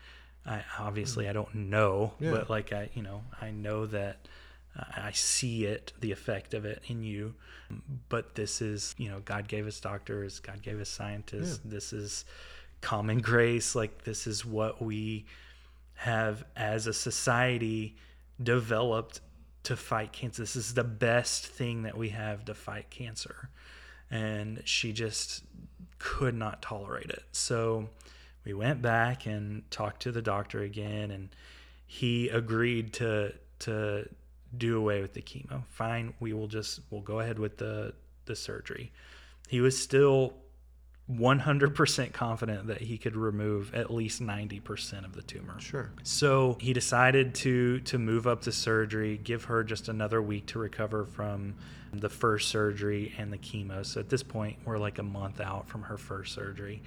[0.46, 2.32] I obviously I don't know, Yeah.
[2.32, 4.28] but like I, you know, I know that
[4.76, 7.36] I I see it, the effect of it in you.
[8.10, 11.62] But this is, you know, God gave us doctors, God gave us scientists.
[11.64, 12.26] This is
[12.82, 13.76] common grace.
[13.76, 15.26] Like, this is what we
[15.96, 17.96] have as a society
[18.42, 19.22] developed
[19.64, 20.42] to fight cancer.
[20.42, 23.50] This is the best thing that we have to fight cancer.
[24.10, 25.44] And she just
[26.00, 27.24] could not tolerate it.
[27.32, 27.90] So
[28.44, 31.30] we went back and talked to the doctor again and
[31.86, 34.10] he agreed to to
[34.58, 35.64] do away with the chemo.
[35.68, 37.94] Fine, we will just we'll go ahead with the
[38.26, 38.92] the surgery.
[39.48, 40.34] He was still
[41.12, 45.60] 100% confident that he could remove at least 90% of the tumor.
[45.60, 45.92] Sure.
[46.04, 50.60] So he decided to to move up to surgery, give her just another week to
[50.60, 51.56] recover from
[51.94, 53.86] the first surgery and the chemo.
[53.86, 56.82] So at this point, we're like a month out from her first surgery,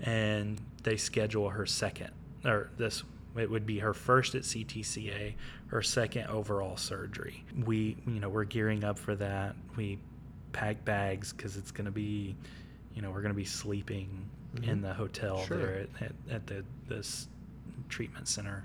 [0.00, 2.10] and they schedule her second
[2.44, 3.04] or this.
[3.36, 5.34] It would be her first at CTCA,
[5.68, 7.44] her second overall surgery.
[7.64, 9.54] We, you know, we're gearing up for that.
[9.76, 9.98] We
[10.52, 12.34] pack bags because it's going to be,
[12.98, 14.80] you know, we're going to be sleeping in mm-hmm.
[14.80, 15.56] the hotel Sure.
[15.56, 17.28] there at, at, at the this
[17.88, 18.64] treatment center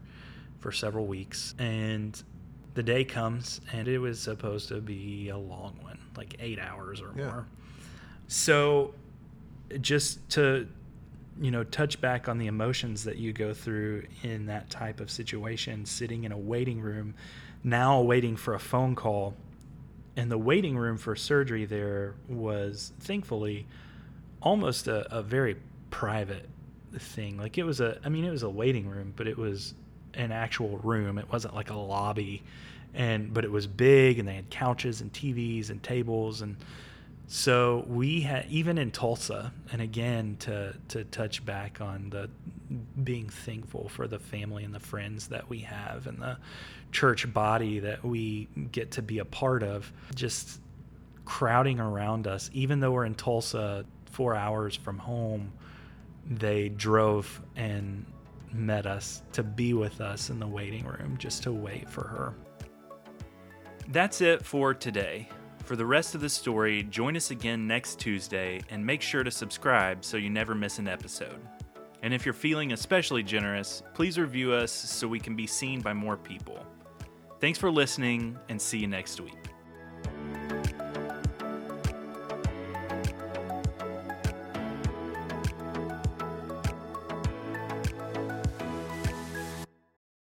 [0.60, 2.24] for several weeks and
[2.74, 7.00] the day comes and it was supposed to be a long one like eight hours
[7.00, 7.26] or Yeah.
[7.26, 7.46] more
[8.28, 8.96] so
[9.82, 10.68] just to
[11.40, 15.12] you know touch back on the emotions that you go through in that type of
[15.12, 17.14] situation sitting in a waiting room
[17.64, 19.36] now waiting for a phone call
[20.16, 23.68] and the waiting room for surgery there was thankfully
[24.44, 25.56] almost a, a very
[25.90, 26.48] private
[26.98, 27.38] thing.
[27.38, 29.74] Like it was a, I mean, it was a waiting room, but it was
[30.14, 31.18] an actual room.
[31.18, 32.44] It wasn't like a lobby,
[32.94, 36.58] and but it was big, and they had couches and TVs and tables, and
[37.28, 42.30] So we had even in Tulsa, and again to to touch back on the
[43.04, 46.38] being thankful for the family and the friends that we have and the
[46.92, 49.92] church body that we get to be a part of.
[50.16, 50.60] Just
[51.26, 55.52] crowding around us, even though we're in Tulsa, four hours from home.
[56.30, 58.06] They drove and
[58.52, 62.36] met us to be with us in the waiting room just to wait for her.
[63.90, 65.28] That's it for today.
[65.66, 69.32] For the rest of the story, join us again next Tuesday and make sure to
[69.32, 71.40] subscribe so you never miss an episode.
[72.04, 75.94] And if you're feeling especially generous, please review us so we can be seen by
[75.94, 76.60] more people.
[77.40, 79.43] Thanks for listening and see you next week.